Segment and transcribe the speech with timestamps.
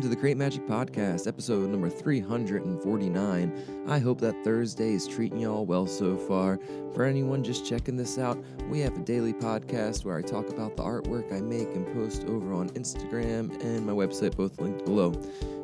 [0.00, 3.84] to the Create Magic Podcast, episode number 349.
[3.86, 6.58] I hope that Thursday is treating y'all well so far.
[6.94, 10.76] For anyone just checking this out, we have a daily podcast where I talk about
[10.76, 15.12] the artwork I make and post over on Instagram and my website, both linked below.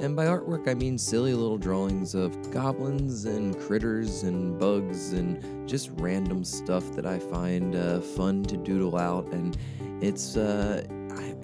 [0.00, 5.68] And by artwork, I mean silly little drawings of goblins and critters and bugs and
[5.68, 9.26] just random stuff that I find uh, fun to doodle out.
[9.32, 9.56] And
[10.00, 11.34] it's uh, I,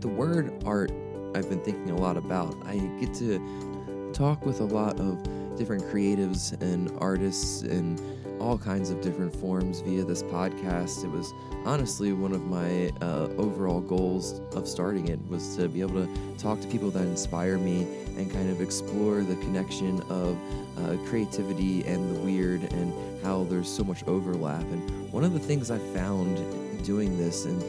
[0.00, 0.92] the word art
[1.34, 2.56] I've been thinking a lot about.
[2.66, 5.22] I get to talk with a lot of
[5.56, 8.00] different creatives and artists and
[8.40, 11.04] all kinds of different forms via this podcast.
[11.04, 11.32] It was
[11.64, 16.36] honestly one of my uh, overall goals of starting it was to be able to
[16.38, 17.82] talk to people that inspire me
[18.16, 20.36] and kind of explore the connection of
[20.78, 24.62] uh, creativity and the weird and how there's so much overlap.
[24.62, 26.36] And one of the things I found
[26.84, 27.60] doing this in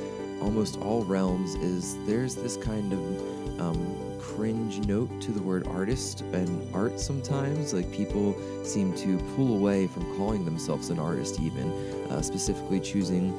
[0.43, 6.21] almost all realms is there's this kind of um, cringe note to the word artist
[6.33, 7.73] and art sometimes.
[7.73, 11.71] Like people seem to pull away from calling themselves an artist, even
[12.09, 13.33] uh, specifically choosing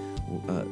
[0.48, 0.64] uh,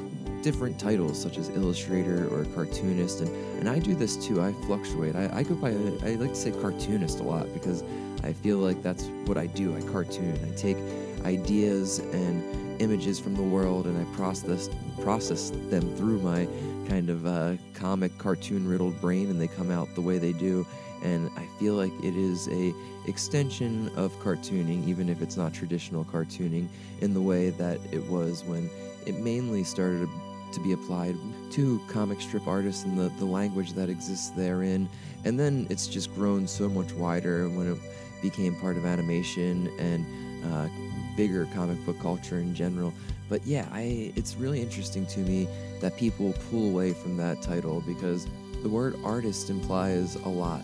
[0.42, 3.20] different titles such as illustrator or cartoonist.
[3.20, 4.40] And, and I do this too.
[4.42, 5.14] I fluctuate.
[5.14, 7.84] I, I go by, I like to say cartoonist a lot because
[8.24, 9.76] I feel like that's what I do.
[9.76, 10.38] I cartoon.
[10.44, 10.76] I take
[11.24, 14.68] ideas and images from the world and I process
[15.00, 16.46] process them through my
[16.88, 20.66] kind of uh, comic cartoon riddled brain and they come out the way they do.
[21.02, 22.74] And I feel like it is a
[23.06, 26.68] extension of cartooning even if it's not traditional cartooning
[27.00, 28.70] in the way that it was when
[29.06, 30.08] it mainly started
[30.52, 31.16] to be applied
[31.50, 34.88] to comic strip artists and the, the language that exists therein.
[35.24, 37.78] And then it's just grown so much wider when it
[38.20, 40.06] became part of animation and
[40.52, 40.68] uh,
[41.16, 42.92] bigger comic book culture in general
[43.32, 45.48] but yeah, I it's really interesting to me
[45.80, 48.26] that people pull away from that title because
[48.62, 50.62] the word artist implies a lot.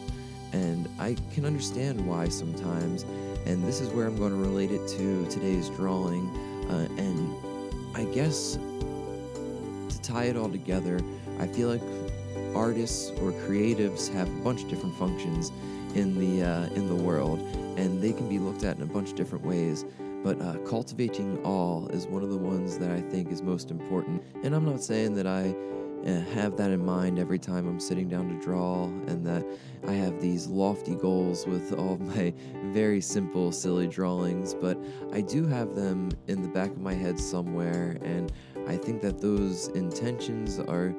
[0.53, 3.07] And I can understand why sometimes.
[3.47, 6.29] And this is where I'm going to relate it to today's drawing.
[6.69, 7.35] Uh, and
[7.97, 11.01] I guess to tie it all together,
[11.41, 11.83] I feel like
[12.55, 15.53] artists or creatives have a bunch of different functions
[15.95, 17.39] in the uh, in the world,
[17.79, 19.87] and they can be looked at in a bunch of different ways.
[20.29, 24.23] But uh, cultivating awe is one of the ones that I think is most important.
[24.43, 25.57] And I'm not saying that I
[26.07, 29.43] uh, have that in mind every time I'm sitting down to draw and that
[29.87, 32.35] I have these lofty goals with all my
[32.75, 34.79] very simple, silly drawings, but
[35.15, 37.97] I do have them in the back of my head somewhere.
[38.03, 38.31] And
[38.67, 40.95] I think that those intentions are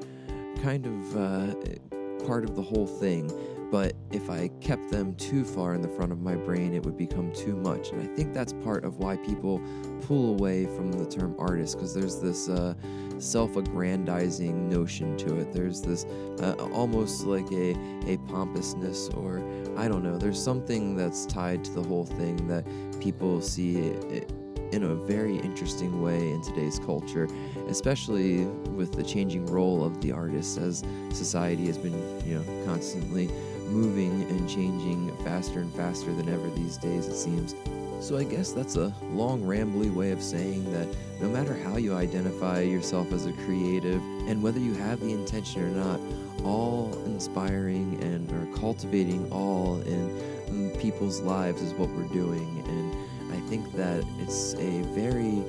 [0.63, 3.31] kind of uh, part of the whole thing
[3.71, 6.97] but if I kept them too far in the front of my brain, it would
[6.97, 7.89] become too much.
[7.91, 9.61] And I think that's part of why people
[10.01, 12.73] pull away from the term artist, because there's this uh,
[13.19, 15.53] self aggrandizing notion to it.
[15.53, 16.05] There's this
[16.41, 17.75] uh, almost like a,
[18.07, 19.43] a pompousness, or
[19.77, 22.65] I don't know, there's something that's tied to the whole thing that
[22.99, 23.77] people see.
[23.77, 24.31] It,
[24.71, 27.27] in a very interesting way in today's culture,
[27.67, 31.93] especially with the changing role of the artist as society has been,
[32.23, 33.31] you know, constantly
[33.69, 37.55] moving and changing faster and faster than ever these days, it seems.
[38.01, 40.87] So I guess that's a long, rambly way of saying that
[41.21, 45.61] no matter how you identify yourself as a creative, and whether you have the intention
[45.61, 45.99] or not,
[46.45, 52.63] awe inspiring and or cultivating awe in people's lives is what we're doing.
[52.67, 55.43] And I think that it's a very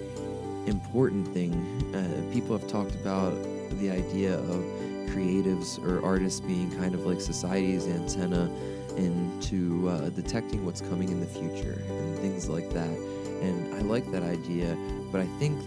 [0.67, 1.55] important thing.
[1.95, 3.33] Uh, people have talked about
[3.79, 4.65] the idea of
[5.11, 8.51] creatives or artists being kind of like society's antenna
[8.97, 12.89] into uh, detecting what's coming in the future and things like that.
[12.89, 14.77] And I like that idea,
[15.11, 15.59] but I think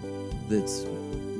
[0.47, 0.85] that's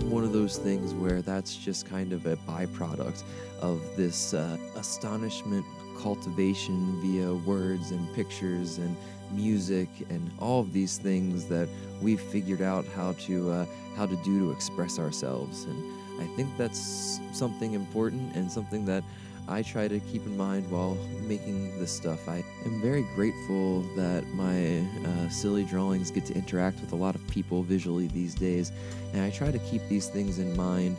[0.05, 3.23] one of those things where that's just kind of a byproduct
[3.61, 5.65] of this uh, astonishment
[6.01, 8.97] cultivation via words and pictures and
[9.31, 11.67] music and all of these things that
[12.01, 13.65] we've figured out how to uh,
[13.95, 19.03] how to do to express ourselves and I think that's something important and something that
[19.47, 20.95] I try to keep in mind while
[21.27, 22.29] making this stuff.
[22.29, 27.15] I am very grateful that my uh, silly drawings get to interact with a lot
[27.15, 28.71] of people visually these days,
[29.13, 30.95] and I try to keep these things in mind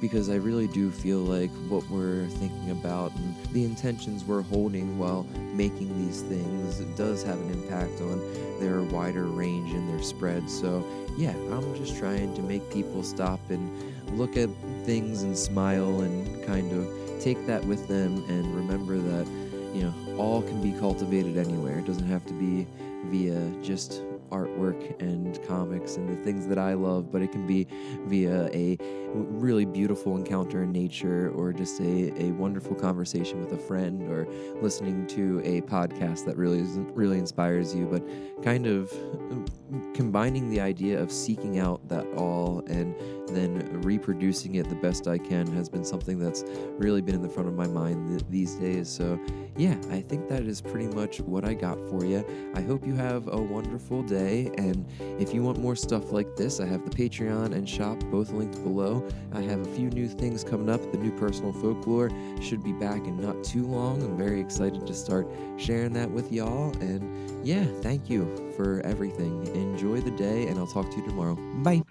[0.00, 4.98] because I really do feel like what we're thinking about and the intentions we're holding
[4.98, 8.20] while making these things does have an impact on
[8.60, 10.50] their wider range and their spread.
[10.50, 10.84] So,
[11.16, 14.50] yeah, I'm just trying to make people stop and look at
[14.84, 19.26] things and smile and kind of take that with them and remember that,
[19.74, 21.78] you know, awe can be cultivated anywhere.
[21.78, 22.66] It doesn't have to be
[23.10, 27.66] via just artwork and comics and the things that I love, but it can be
[28.06, 28.78] via a
[29.14, 34.26] really beautiful encounter in nature or just a, a wonderful conversation with a friend or
[34.60, 36.62] listening to a podcast that really
[36.94, 38.02] really inspires you, but
[38.42, 42.94] kind of mm, combining the idea of seeking out that awe and
[43.28, 46.44] then reproducing it the best I can has been something that's
[46.78, 48.88] really been in the front of my mind th- these days.
[48.88, 49.18] So,
[49.56, 52.24] yeah, I think that is pretty much what I got for you.
[52.54, 54.15] I hope you have a wonderful day.
[54.16, 54.86] And
[55.20, 58.62] if you want more stuff like this, I have the Patreon and shop both linked
[58.62, 59.06] below.
[59.32, 60.80] I have a few new things coming up.
[60.92, 62.10] The new personal folklore
[62.40, 64.02] should be back in not too long.
[64.02, 66.76] I'm very excited to start sharing that with y'all.
[66.80, 69.46] And yeah, thank you for everything.
[69.54, 71.36] Enjoy the day, and I'll talk to you tomorrow.
[71.62, 71.82] Bye.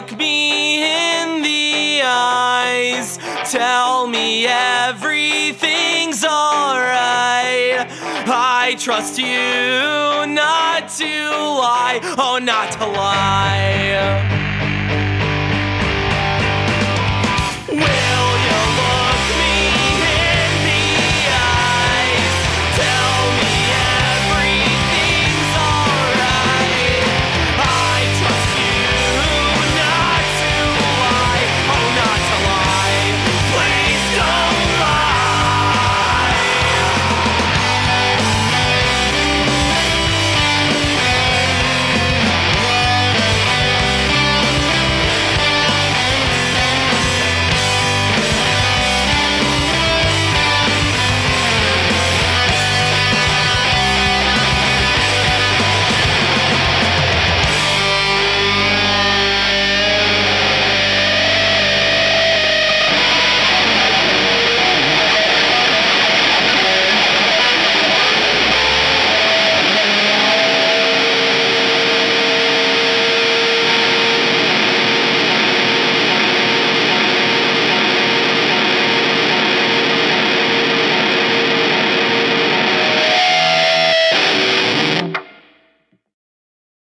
[0.00, 3.18] Look me in the eyes?
[3.50, 7.86] Tell me everything's alright.
[8.26, 14.39] I trust you not to lie, oh, not to lie.